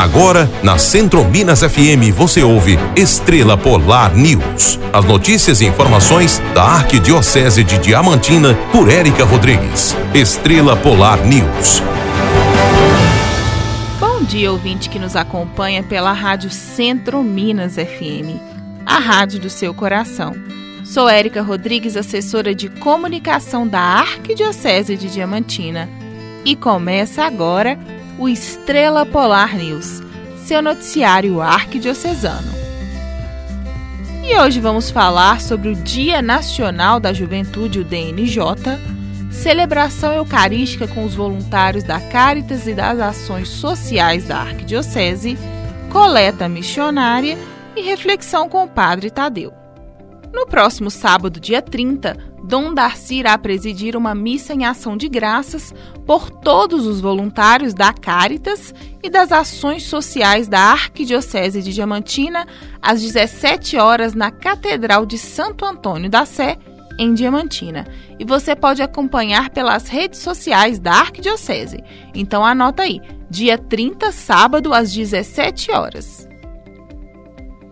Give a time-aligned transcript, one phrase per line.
[0.00, 4.80] Agora, na Centro Minas FM, você ouve Estrela Polar News.
[4.94, 9.94] As notícias e informações da Arquidiocese de Diamantina por Érica Rodrigues.
[10.14, 11.82] Estrela Polar News.
[14.00, 18.40] Bom dia, ouvinte que nos acompanha pela Rádio Centro Minas FM,
[18.86, 20.34] a rádio do seu coração.
[20.82, 25.90] Sou Érica Rodrigues, assessora de comunicação da Arquidiocese de Diamantina.
[26.42, 27.78] E começa agora
[28.20, 30.02] o Estrela Polar News,
[30.44, 32.52] seu noticiário arquidiocesano.
[34.22, 38.36] E hoje vamos falar sobre o Dia Nacional da Juventude, o DNJ,
[39.30, 45.38] celebração eucarística com os voluntários da Caritas e das ações sociais da Arquidiocese,
[45.90, 47.38] coleta missionária
[47.74, 49.54] e reflexão com o Padre Tadeu.
[50.30, 55.74] No próximo sábado, dia 30, Dom Darcy irá presidir uma missa em ação de graças
[56.06, 62.46] por todos os voluntários da Caritas e das ações sociais da Arquidiocese de Diamantina
[62.80, 66.56] às 17 horas na Catedral de Santo Antônio da Sé,
[66.98, 67.86] em Diamantina.
[68.18, 71.82] E você pode acompanhar pelas redes sociais da Arquidiocese.
[72.14, 76.29] Então anota aí, dia 30, sábado às 17 horas.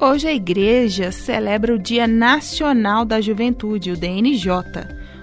[0.00, 4.52] Hoje a igreja celebra o Dia Nacional da Juventude, o DNJ.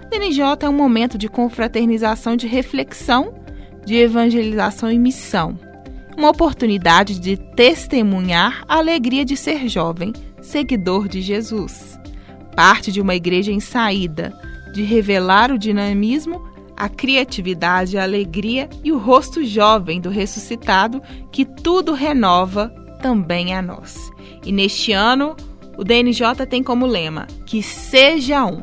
[0.06, 3.34] O DNJ é um momento de confraternização, de reflexão,
[3.86, 5.58] de evangelização e missão.
[6.18, 11.98] Uma oportunidade de testemunhar a alegria de ser jovem, seguidor de Jesus.
[12.53, 14.38] Parte de uma igreja em saída,
[14.73, 21.46] de revelar o dinamismo, a criatividade, a alegria e o rosto jovem do ressuscitado que
[21.46, 22.68] tudo renova
[23.02, 24.14] também a nós.
[24.45, 25.35] E neste ano,
[25.77, 28.61] o DNJ tem como lema: Que seja um.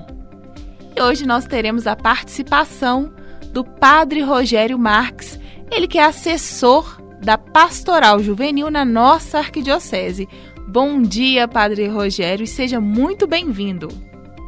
[0.96, 3.12] E hoje nós teremos a participação
[3.52, 5.38] do Padre Rogério Marques,
[5.70, 10.28] ele que é assessor da Pastoral Juvenil na nossa arquidiocese.
[10.68, 13.88] Bom dia, Padre Rogério, e seja muito bem-vindo.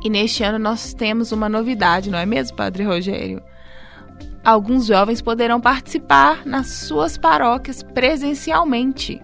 [0.03, 3.43] E neste ano nós temos uma novidade, não é mesmo, Padre Rogério?
[4.45, 9.21] Alguns jovens poderão participar nas suas paróquias presencialmente.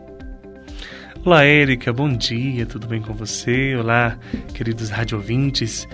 [1.23, 3.77] Olá, Érica, bom dia, tudo bem com você?
[3.77, 4.19] Olá,
[4.55, 5.87] queridos radiovintes.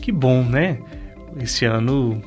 [0.00, 0.78] Que bom, né?
[1.42, 2.22] Esse ano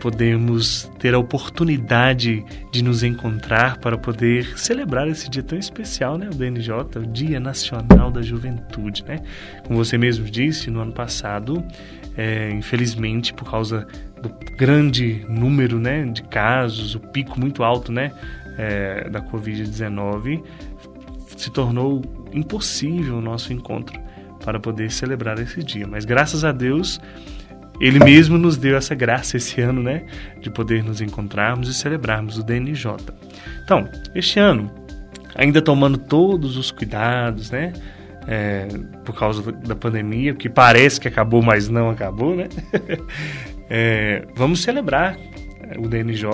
[0.00, 6.30] podemos ter a oportunidade de nos encontrar para poder celebrar esse dia tão especial, né?
[6.32, 9.18] O DNJ, o Dia Nacional da Juventude, né?
[9.66, 11.62] Como você mesmo disse, no ano passado,
[12.16, 13.86] é, infelizmente, por causa
[14.22, 18.12] do grande número né, de casos, o pico muito alto né,
[18.58, 20.42] é, da Covid-19,
[21.40, 22.02] se tornou
[22.34, 23.98] impossível o nosso encontro
[24.44, 25.86] para poder celebrar esse dia.
[25.86, 27.00] Mas graças a Deus,
[27.80, 30.04] ele mesmo nos deu essa graça esse ano, né,
[30.38, 32.94] de poder nos encontrarmos e celebrarmos o DNJ.
[33.64, 34.70] Então, este ano,
[35.34, 37.72] ainda tomando todos os cuidados, né,
[38.28, 38.68] é,
[39.02, 42.48] por causa da pandemia, que parece que acabou, mas não acabou, né?
[43.70, 45.16] é, vamos celebrar
[45.78, 46.26] o DNJ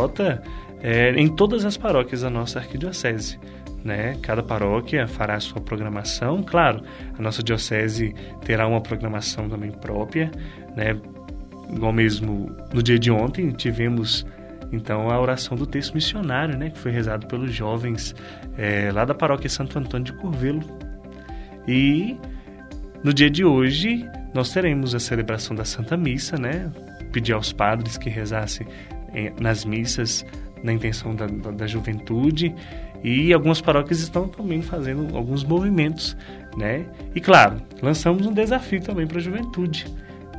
[0.83, 3.39] é, em todas as paróquias da nossa arquidiocese
[3.87, 4.19] né?
[4.21, 6.43] Cada paróquia fará a sua programação.
[6.43, 6.83] Claro,
[7.17, 8.15] a nossa diocese
[8.45, 10.31] terá uma programação também própria,
[10.77, 11.01] né?
[11.73, 14.27] Igual mesmo no dia de ontem tivemos
[14.73, 16.71] então a oração do texto missionário, né?
[16.71, 18.15] Que foi rezado pelos jovens
[18.59, 20.61] é, lá da paróquia Santo Antônio de Curvelo.
[21.67, 22.17] E
[23.03, 24.05] no dia de hoje
[24.35, 26.71] nós teremos a celebração da Santa Missa, né?
[27.13, 28.67] Pedir aos padres que rezassem
[29.15, 30.27] é, nas missas
[30.63, 32.55] na intenção da, da, da juventude
[33.07, 36.17] e algumas paróquias estão também fazendo alguns movimentos,
[36.57, 36.85] né?
[37.15, 39.87] E claro, lançamos um desafio também para a juventude,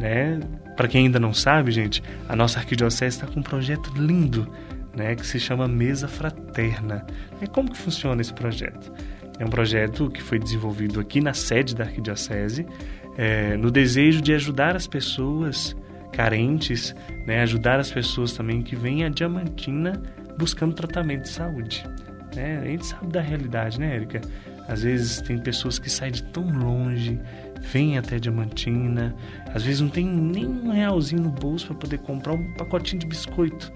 [0.02, 0.38] né?
[0.76, 4.52] Para quem ainda não sabe, gente, a nossa arquidiocese está com um projeto lindo,
[4.94, 5.16] né?
[5.16, 7.08] Que se chama Mesa Fraterna.
[7.42, 8.92] E como que funciona esse projeto?
[9.40, 12.66] É um projeto que foi desenvolvido aqui na sede da arquidiocese,
[13.18, 15.74] é, no desejo de ajudar as pessoas
[16.12, 16.94] carentes,
[17.26, 17.44] né?
[17.44, 19.94] Ajudar as pessoas também que vêm a Diamantina
[20.38, 21.86] buscando tratamento de saúde.
[22.38, 22.60] Né?
[22.62, 24.22] A gente sabe da realidade, né, Érica?
[24.68, 27.20] Às vezes tem pessoas que saem de tão longe,
[27.62, 29.16] vêm até Diamantina,
[29.54, 33.08] às vezes não tem nem um realzinho no bolso para poder comprar um pacotinho de
[33.08, 33.72] biscoito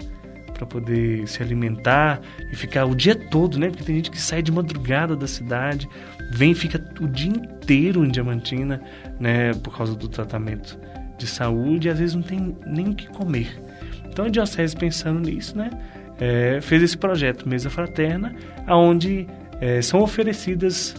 [0.52, 2.20] para poder se alimentar
[2.52, 3.68] e ficar o dia todo, né?
[3.68, 5.88] Porque tem gente que sai de madrugada da cidade,
[6.30, 8.80] vem e fica o dia inteiro em Diamantina,
[9.18, 9.52] né?
[9.54, 10.78] Por causa do tratamento
[11.18, 13.60] de saúde e às vezes não tem nem o que comer.
[14.08, 15.70] Então a Diocese pensando nisso, né?
[16.22, 18.32] É, fez esse projeto Mesa Fraterna,
[18.68, 19.26] onde
[19.60, 20.94] é, são oferecidas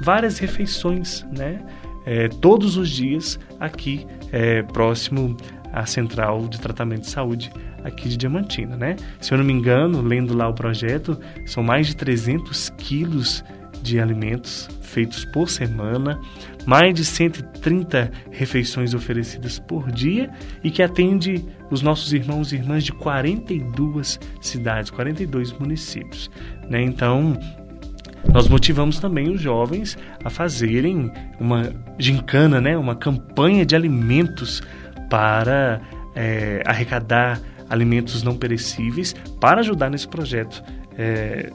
[0.00, 1.62] várias refeições, né?
[2.06, 5.36] É, todos os dias aqui é, próximo
[5.72, 7.52] à Central de Tratamento de Saúde
[7.84, 8.96] aqui de Diamantina, né?
[9.20, 13.61] Se eu não me engano, lendo lá o projeto, são mais de 300 quilos de
[14.00, 16.20] alimentos feitos por semana,
[16.66, 20.30] mais de 130 refeições oferecidas por dia
[20.62, 26.30] e que atende os nossos irmãos e irmãs de 42 cidades, 42 municípios.
[26.68, 26.82] Né?
[26.82, 27.38] Então,
[28.32, 32.76] nós motivamos também os jovens a fazerem uma gincana, né?
[32.76, 34.62] uma campanha de alimentos
[35.10, 35.80] para
[36.14, 40.62] é, arrecadar alimentos não perecíveis para ajudar nesse projeto
[40.96, 41.50] é,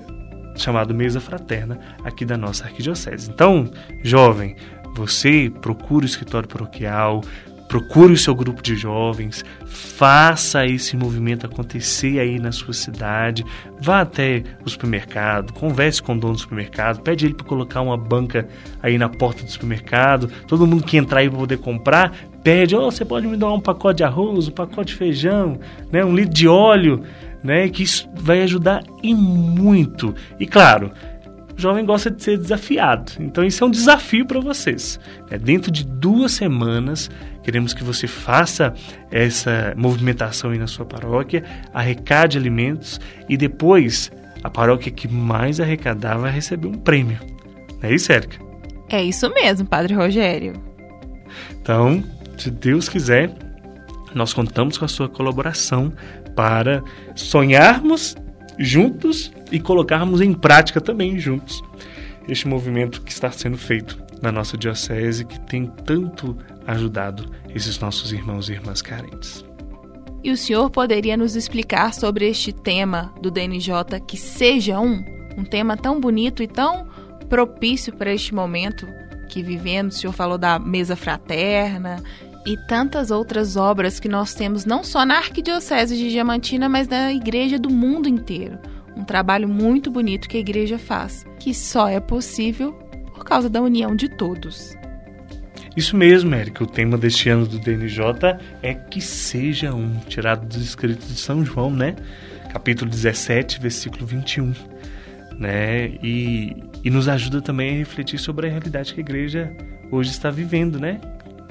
[0.61, 3.29] chamado Mesa Fraterna aqui da nossa arquidiocese.
[3.29, 3.69] Então,
[4.03, 4.55] jovem,
[4.95, 7.21] você procure o escritório paroquial,
[7.67, 13.45] procure o seu grupo de jovens, faça esse movimento acontecer aí na sua cidade,
[13.79, 17.97] vá até o supermercado, converse com o dono do supermercado, pede ele para colocar uma
[17.97, 18.47] banca
[18.81, 22.89] aí na porta do supermercado, todo mundo que entrar aí para poder comprar, pede, oh,
[22.91, 25.59] você pode me dar um pacote de arroz, um pacote de feijão,
[25.91, 27.03] né, um litro de óleo,
[27.43, 30.13] né, que isso vai ajudar e muito.
[30.39, 30.91] E claro,
[31.57, 33.13] o jovem gosta de ser desafiado.
[33.19, 34.99] Então isso é um desafio para vocês.
[35.29, 37.09] É, dentro de duas semanas,
[37.43, 38.73] queremos que você faça
[39.11, 41.43] essa movimentação aí na sua paróquia,
[41.73, 44.11] arrecade alimentos e depois
[44.43, 47.19] a paróquia que mais arrecadar vai receber um prêmio.
[47.81, 48.37] Não é isso, Érica?
[48.89, 50.53] É isso mesmo, Padre Rogério.
[51.61, 52.03] Então,
[52.37, 53.33] se Deus quiser,
[54.13, 55.91] nós contamos com a sua colaboração
[56.35, 56.83] para
[57.15, 58.15] sonharmos
[58.57, 61.61] juntos e colocarmos em prática também juntos
[62.27, 68.11] este movimento que está sendo feito na nossa diocese que tem tanto ajudado esses nossos
[68.11, 69.45] irmãos e irmãs carentes.
[70.23, 73.71] E o senhor poderia nos explicar sobre este tema do DNJ
[74.05, 75.03] que seja um,
[75.37, 76.87] um tema tão bonito e tão
[77.29, 78.85] propício para este momento
[79.29, 79.95] que vivemos?
[79.95, 82.03] O senhor falou da mesa fraterna
[82.47, 87.11] e tantas outras obras que nós temos não só na Arquidiocese de Diamantina, mas na
[87.11, 88.57] igreja do mundo inteiro.
[88.95, 92.71] Um trabalho muito bonito que a igreja faz, que só é possível
[93.13, 94.73] por causa da união de todos.
[95.75, 96.63] Isso mesmo, Érica.
[96.63, 98.01] O tema deste ano do DNJ
[98.63, 101.97] é que seja um, tirado dos escritos de São João, né?
[102.53, 104.53] Capítulo 17, versículo 21.
[105.37, 105.87] Né?
[106.01, 109.51] E, e nos ajuda também a refletir sobre a realidade que a igreja
[109.91, 111.01] hoje está vivendo, né?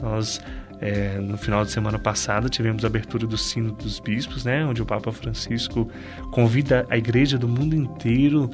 [0.03, 0.41] Nós
[0.81, 4.83] é, no final de semana passada tivemos a abertura do Sino dos Bispos, né, onde
[4.83, 5.89] o Papa Francisco
[6.31, 8.51] convida a igreja do mundo inteiro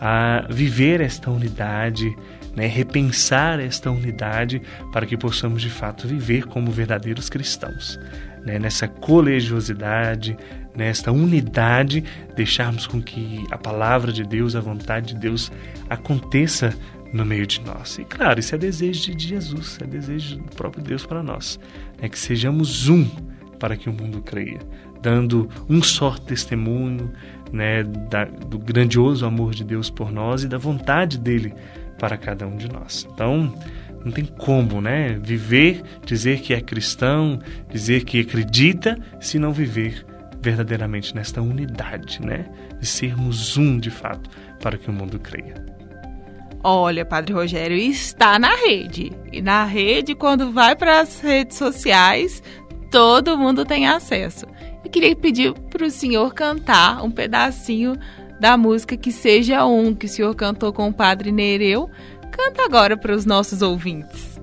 [0.00, 2.16] a viver esta unidade,
[2.54, 4.60] né, repensar esta unidade
[4.92, 7.98] para que possamos de fato viver como verdadeiros cristãos.
[8.44, 10.36] Né, nessa colegiosidade,
[10.74, 12.04] nesta unidade,
[12.36, 15.50] deixarmos com que a palavra de Deus, a vontade de Deus
[15.90, 16.72] aconteça
[17.12, 17.98] no meio de nós.
[17.98, 21.58] E claro, isso é desejo de Jesus, é desejo do próprio Deus para nós.
[22.00, 23.06] É que sejamos um
[23.58, 24.58] para que o mundo creia,
[25.00, 27.10] dando um só testemunho
[27.52, 31.54] né, da, do grandioso amor de Deus por nós e da vontade dele
[31.98, 33.08] para cada um de nós.
[33.12, 33.54] Então,
[34.04, 40.04] não tem como, né, viver, dizer que é cristão, dizer que acredita, se não viver
[40.40, 42.46] verdadeiramente nesta unidade, né,
[42.78, 44.30] de sermos um de fato
[44.60, 45.75] para que o mundo creia.
[46.62, 49.12] Olha, Padre Rogério, está na rede.
[49.32, 52.42] E na rede, quando vai para as redes sociais,
[52.90, 54.46] todo mundo tem acesso.
[54.84, 57.96] Eu queria pedir para o senhor cantar um pedacinho
[58.40, 61.90] da música que seja um que o senhor cantou com o Padre Nereu.
[62.30, 64.40] Canta agora para os nossos ouvintes.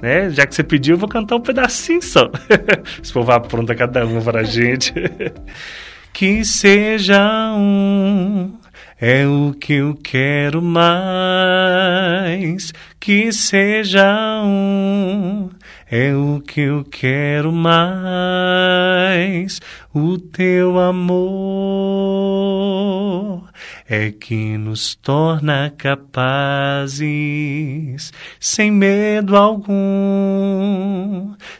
[0.00, 0.30] Né?
[0.30, 2.30] Já que você pediu, eu vou cantar um pedacinho só.
[3.02, 4.92] Se for pronta cada uma para a gente.
[6.12, 8.52] que seja um
[9.00, 11.90] é o que eu quero mais,
[13.00, 15.48] que seja um.
[15.92, 18.80] É o que eu quero mais,
[19.92, 21.90] o teu amor
[23.88, 27.02] é que nos torna capazes,
[28.38, 29.74] sem medo algum,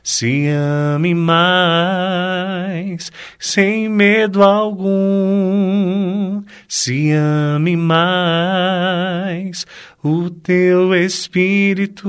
[0.01, 0.47] se
[0.95, 9.67] ame mais, sem medo algum, se ame mais,
[10.03, 12.09] o teu espírito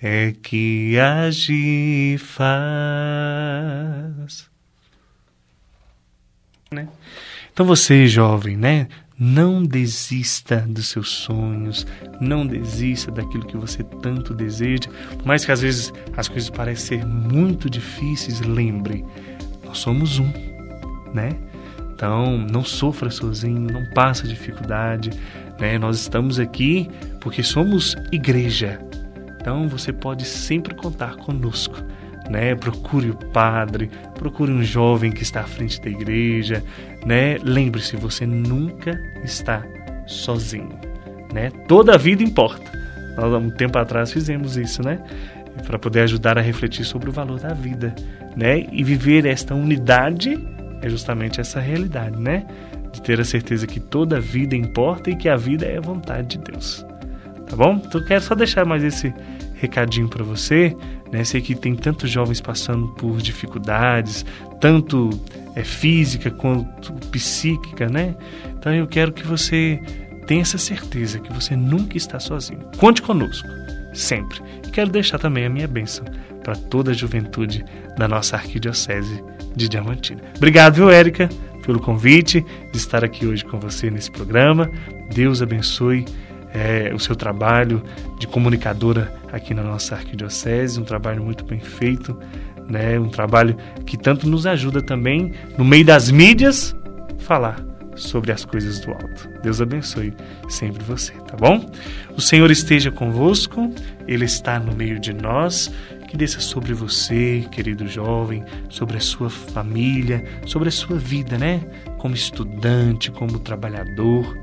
[0.00, 3.58] é que age faz
[6.70, 6.88] né?
[7.52, 8.88] Então você, jovem, né?
[9.18, 11.84] Não desista dos seus sonhos,
[12.20, 17.00] não desista daquilo que você tanto deseja, por mais que às vezes as coisas parecem
[17.00, 19.04] ser muito difíceis, lembre,
[19.64, 20.32] nós somos um,
[21.12, 21.30] né?
[21.98, 25.10] Então, não sofra sozinho, não passa dificuldade,
[25.58, 25.76] né?
[25.78, 26.88] Nós estamos aqui
[27.20, 28.78] porque somos igreja.
[29.40, 31.82] Então, você pode sempre contar conosco
[32.28, 32.54] né?
[32.54, 36.62] Procure o padre, procure um jovem que está à frente da igreja,
[37.04, 37.38] né?
[37.42, 39.64] Lembre-se, você nunca está
[40.06, 40.78] sozinho,
[41.32, 41.50] né?
[41.66, 42.70] Toda a vida importa.
[43.16, 45.00] Nós, há um tempo atrás fizemos isso, né?
[45.66, 47.94] Para poder ajudar a refletir sobre o valor da vida,
[48.36, 48.66] né?
[48.70, 50.38] E viver esta unidade
[50.82, 52.46] é justamente essa realidade, né?
[52.92, 56.36] De ter a certeza que toda vida importa e que a vida é a vontade
[56.36, 56.84] de Deus.
[57.48, 57.80] Tá bom?
[57.84, 59.12] Então quero só deixar mais esse
[59.54, 60.76] recadinho para você,
[61.10, 61.24] né?
[61.24, 64.24] Sei que tem tantos jovens passando por dificuldades,
[64.60, 65.10] tanto
[65.54, 68.14] é, física quanto psíquica, né?
[68.58, 69.80] Então eu quero que você
[70.26, 72.60] tenha essa certeza que você nunca está sozinho.
[72.76, 73.48] Conte conosco,
[73.94, 74.40] sempre.
[74.66, 76.04] E quero deixar também a minha bênção
[76.48, 77.62] para toda a juventude
[77.98, 79.22] da nossa arquidiocese
[79.54, 80.22] de Diamantina.
[80.34, 81.28] Obrigado, viu, Érica,
[81.62, 84.70] pelo convite de estar aqui hoje com você nesse programa.
[85.14, 86.06] Deus abençoe
[86.54, 87.82] é, o seu trabalho
[88.18, 92.18] de comunicadora aqui na nossa arquidiocese, um trabalho muito bem feito,
[92.66, 92.98] né?
[92.98, 96.74] um trabalho que tanto nos ajuda também, no meio das mídias,
[97.18, 97.62] falar
[97.94, 99.28] sobre as coisas do alto.
[99.42, 100.14] Deus abençoe
[100.48, 101.70] sempre você, tá bom?
[102.16, 103.70] O Senhor esteja convosco,
[104.06, 105.70] Ele está no meio de nós.
[106.08, 111.60] Que desça sobre você, querido jovem, sobre a sua família, sobre a sua vida, né?
[111.98, 114.36] Como estudante, como trabalhador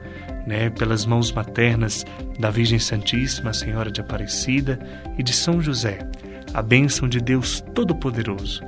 [0.46, 2.06] né, pelas mãos maternas
[2.40, 4.80] da Virgem Santíssima, Senhora de Aparecida
[5.18, 6.08] e de São José,
[6.54, 8.62] a bênção de Deus Todo-Poderoso,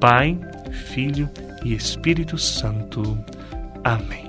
[0.00, 0.38] Pai,
[0.72, 1.30] Filho
[1.64, 3.18] e Espírito Santo.
[3.84, 4.28] Amém.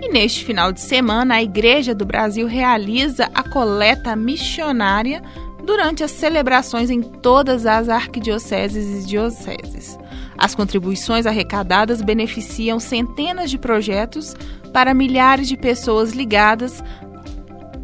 [0.00, 5.22] E neste final de semana, a Igreja do Brasil realiza a coleta missionária
[5.64, 9.98] durante as celebrações em todas as arquidioceses e dioceses.
[10.36, 14.34] As contribuições arrecadadas beneficiam centenas de projetos
[14.72, 16.82] para milhares de pessoas ligadas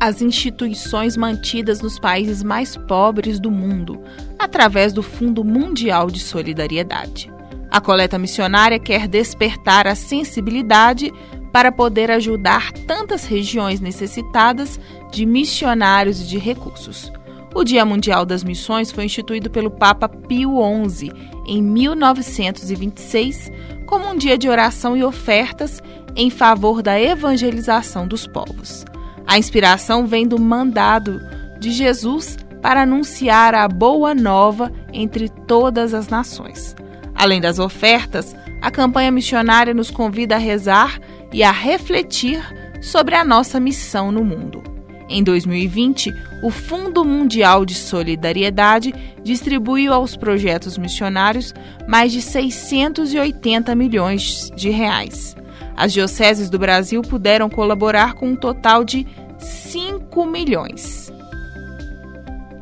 [0.01, 4.01] às instituições mantidas nos países mais pobres do mundo,
[4.39, 7.33] através do Fundo Mundial de Solidariedade.
[7.71, 11.13] A coleta missionária quer despertar a sensibilidade
[11.53, 14.79] para poder ajudar tantas regiões necessitadas
[15.11, 17.13] de missionários e de recursos.
[17.55, 21.11] O Dia Mundial das Missões foi instituído pelo Papa Pio XI
[21.47, 23.51] em 1926
[23.87, 25.83] como um dia de oração e ofertas
[26.15, 28.85] em favor da evangelização dos povos.
[29.27, 31.21] A inspiração vem do mandado
[31.59, 36.77] de Jesus para anunciar a boa nova entre todas as nações.
[37.15, 41.01] Além das ofertas, a campanha missionária nos convida a rezar
[41.33, 42.43] e a refletir
[42.81, 44.63] sobre a nossa missão no mundo.
[45.09, 51.53] Em 2020, o Fundo Mundial de Solidariedade distribuiu aos projetos missionários
[51.87, 55.37] mais de 680 milhões de reais.
[55.77, 59.07] As dioceses do Brasil puderam colaborar com um total de
[59.39, 61.13] 5 milhões.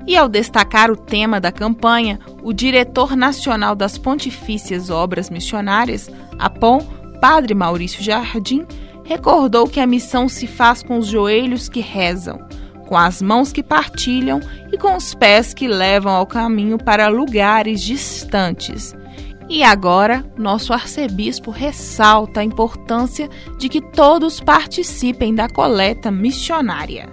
[0.07, 6.81] E ao destacar o tema da campanha, o diretor nacional das Pontifícias Obras Missionárias, APOM,
[7.21, 8.65] Padre Maurício Jardim,
[9.05, 12.39] recordou que a missão se faz com os joelhos que rezam,
[12.87, 14.41] com as mãos que partilham
[14.73, 18.95] e com os pés que levam ao caminho para lugares distantes.
[19.49, 23.29] E agora, nosso arcebispo ressalta a importância
[23.59, 27.09] de que todos participem da coleta missionária.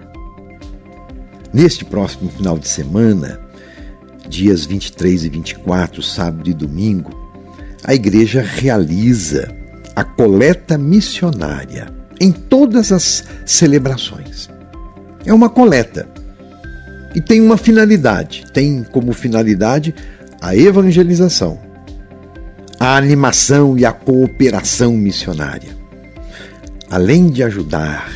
[1.53, 3.39] Neste próximo final de semana,
[4.27, 7.11] dias 23 e 24, sábado e domingo,
[7.83, 9.53] a igreja realiza
[9.95, 14.49] a coleta missionária em todas as celebrações.
[15.25, 16.07] É uma coleta
[17.15, 19.93] e tem uma finalidade, tem como finalidade
[20.41, 21.59] a evangelização,
[22.79, 25.69] a animação e a cooperação missionária.
[26.89, 28.11] Além de ajudar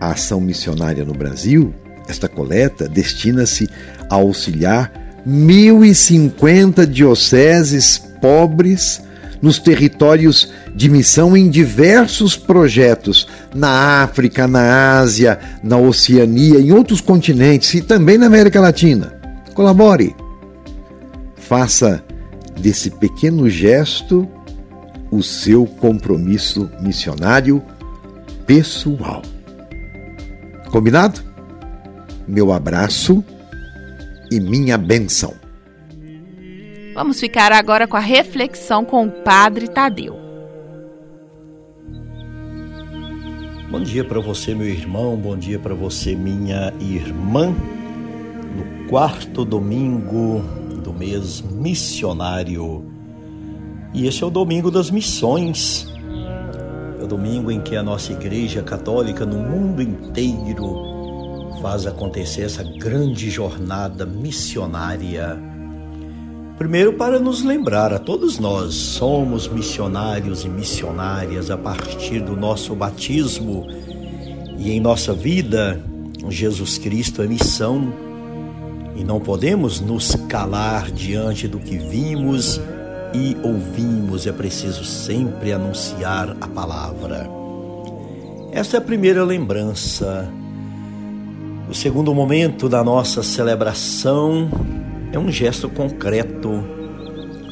[0.00, 1.74] a ação missionária no Brasil,
[2.08, 3.68] esta coleta destina-se
[4.08, 4.92] a auxiliar
[5.28, 9.02] 1.050 dioceses pobres
[9.40, 17.00] nos territórios de missão em diversos projetos na África, na Ásia, na Oceania, em outros
[17.00, 19.14] continentes e também na América Latina.
[19.54, 20.14] Colabore.
[21.36, 22.02] Faça
[22.60, 24.28] desse pequeno gesto
[25.10, 27.62] o seu compromisso missionário
[28.46, 29.22] pessoal.
[30.70, 31.20] Combinado?
[32.28, 33.24] Meu abraço
[34.30, 35.39] e minha benção.
[36.92, 40.18] Vamos ficar agora com a reflexão com o Padre Tadeu.
[43.70, 47.54] Bom dia para você, meu irmão, bom dia para você, minha irmã.
[48.56, 50.40] No quarto domingo
[50.82, 52.84] do mês missionário.
[53.94, 55.86] E esse é o domingo das missões.
[56.98, 60.90] É o domingo em que a nossa Igreja Católica no mundo inteiro
[61.62, 65.38] faz acontecer essa grande jornada missionária
[66.60, 72.74] Primeiro, para nos lembrar a todos nós, somos missionários e missionárias a partir do nosso
[72.74, 73.66] batismo
[74.58, 75.82] e em nossa vida,
[76.28, 77.90] Jesus Cristo é missão
[78.94, 82.60] e não podemos nos calar diante do que vimos
[83.14, 87.26] e ouvimos, é preciso sempre anunciar a palavra.
[88.52, 90.30] Esta é a primeira lembrança.
[91.70, 94.50] O segundo momento da nossa celebração
[95.12, 96.64] é um gesto concreto.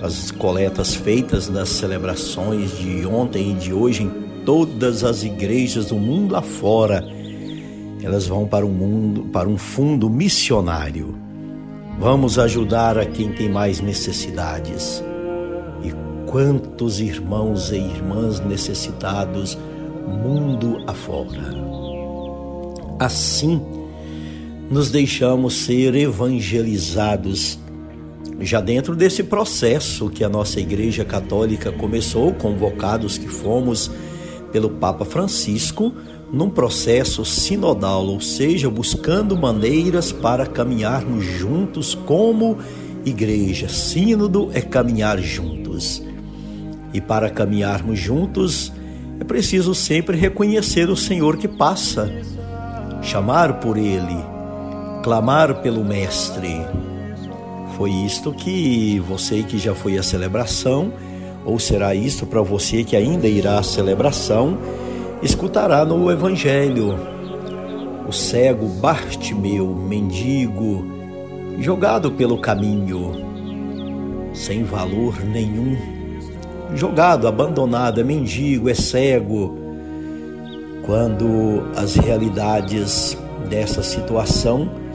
[0.02, 5.96] As coletas feitas nas celebrações de ontem e de hoje em todas as igrejas do
[5.96, 7.04] mundo afora,
[8.02, 11.16] elas vão para um mundo, para um fundo missionário.
[11.98, 15.02] Vamos ajudar a quem tem mais necessidades.
[15.82, 15.92] E
[16.30, 19.58] quantos irmãos e irmãs necessitados
[20.08, 21.54] mundo afora.
[23.00, 23.60] Assim,
[24.70, 27.58] nos deixamos ser evangelizados
[28.40, 33.90] já dentro desse processo que a nossa Igreja Católica começou, convocados que fomos
[34.52, 35.92] pelo Papa Francisco,
[36.32, 42.58] num processo sinodal, ou seja, buscando maneiras para caminharmos juntos como
[43.04, 43.68] igreja.
[43.68, 46.02] Sínodo é caminhar juntos.
[46.92, 48.72] E para caminharmos juntos,
[49.18, 52.10] é preciso sempre reconhecer o Senhor que passa,
[53.02, 54.16] chamar por Ele,
[55.08, 56.60] clamar pelo Mestre.
[57.78, 60.92] Foi isto que você que já foi à celebração,
[61.46, 64.58] ou será isto para você que ainda irá à celebração,
[65.22, 66.94] escutará no Evangelho.
[68.06, 70.84] O cego Bartimeu, mendigo,
[71.58, 73.12] jogado pelo caminho,
[74.34, 75.74] sem valor nenhum,
[76.74, 79.56] jogado, abandonado, é mendigo, é cego.
[80.84, 83.16] Quando as realidades
[83.48, 84.86] dessa situação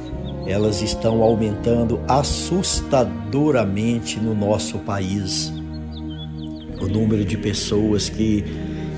[0.46, 5.54] elas estão aumentando assustadoramente no nosso país.
[6.82, 8.44] O número de pessoas que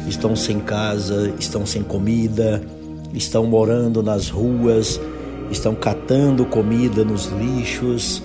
[0.07, 2.61] estão sem casa, estão sem comida,
[3.13, 4.99] estão morando nas ruas,
[5.51, 8.23] estão catando comida nos lixos,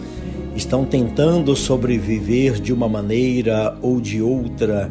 [0.56, 4.90] estão tentando sobreviver de uma maneira ou de outra.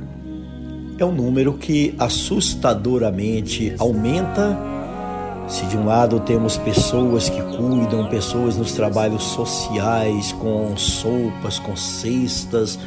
[0.98, 4.79] É um número que assustadoramente aumenta
[5.50, 11.76] se de um lado temos pessoas que cuidam, pessoas nos trabalhos sociais, com sopas, com
[11.76, 12.78] cestas,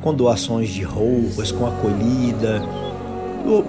[0.00, 2.62] com doações de roupas, com acolhida.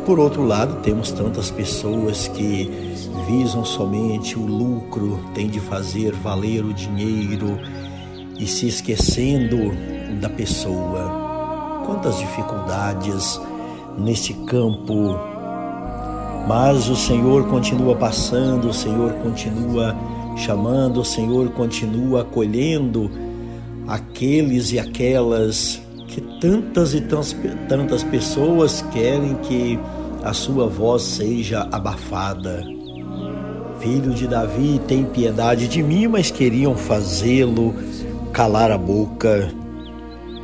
[0.05, 2.69] Por outro lado, temos tantas pessoas que
[3.27, 7.59] visam somente o lucro, têm de fazer valer o dinheiro
[8.39, 9.57] e se esquecendo
[10.21, 11.81] da pessoa.
[11.83, 13.41] Quantas dificuldades
[13.97, 15.34] nesse campo
[16.47, 19.95] mas o Senhor continua passando, o Senhor continua
[20.37, 23.09] chamando, o Senhor continua acolhendo
[23.87, 29.79] aqueles e aquelas que tantas e tantas pessoas querem que
[30.23, 32.63] a sua voz seja abafada.
[33.79, 37.75] Filho de Davi, tem piedade de mim, mas queriam fazê-lo
[38.31, 39.51] calar a boca.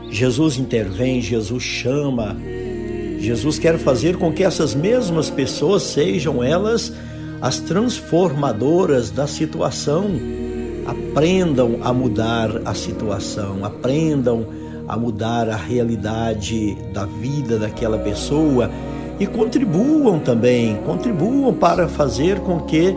[0.09, 2.35] Jesus intervém, Jesus chama,
[3.21, 6.91] Jesus quer fazer com que essas mesmas pessoas sejam elas
[7.39, 10.09] as transformadoras da situação.
[10.85, 14.47] Aprendam a mudar a situação, aprendam
[14.87, 18.71] a mudar a realidade da vida daquela pessoa
[19.19, 22.95] e contribuam também, contribuam para fazer com que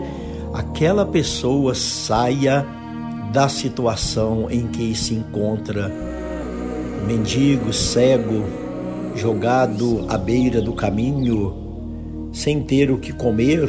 [0.51, 2.65] aquela pessoa saia
[3.31, 5.91] da situação em que se encontra.
[7.05, 8.64] Mendigo, cego,
[9.15, 11.55] jogado à beira do caminho,
[12.33, 13.67] sem ter o que comer,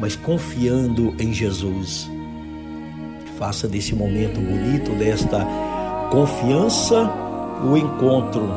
[0.00, 2.10] mas confiando em Jesus.
[3.38, 5.46] Faça desse momento bonito, desta
[6.10, 7.08] confiança,
[7.64, 8.48] o encontro,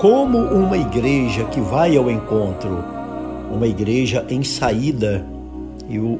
[0.00, 2.84] como uma igreja que vai ao encontro,
[3.52, 5.24] uma igreja em saída,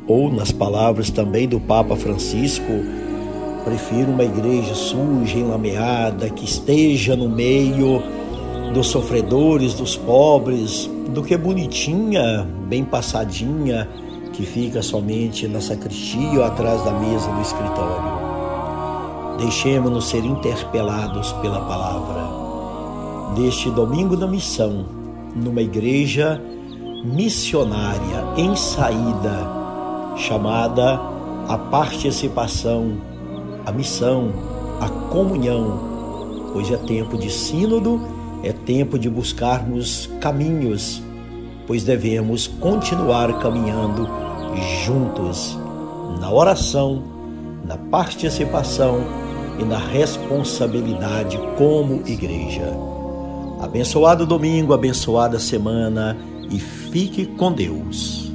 [0.06, 2.72] ou nas palavras também do Papa Francisco,
[3.64, 8.02] prefiro uma igreja suja, enlameada, que esteja no meio
[8.74, 13.88] dos sofredores, dos pobres, do que bonitinha, bem passadinha,
[14.32, 18.24] que fica somente na sacristia ou atrás da mesa do escritório.
[19.38, 23.38] Deixemos-nos ser interpelados pela palavra.
[23.40, 24.84] Neste domingo da missão,
[25.36, 26.42] numa igreja
[27.04, 29.48] missionária em saída,
[30.16, 31.00] chamada
[31.46, 32.96] a participação,
[33.64, 34.32] a missão,
[34.80, 35.78] a comunhão,
[36.52, 38.13] pois é tempo de sínodo
[38.44, 41.02] é tempo de buscarmos caminhos,
[41.66, 44.06] pois devemos continuar caminhando
[44.84, 45.58] juntos
[46.20, 47.02] na oração,
[47.64, 49.00] na participação
[49.58, 52.70] e na responsabilidade como igreja.
[53.60, 56.16] Abençoado domingo, abençoada semana
[56.50, 58.30] e fique com Deus.